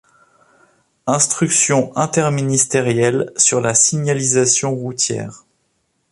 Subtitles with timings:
[1.05, 5.43] Instruction interministérielle sur la signalisation routière.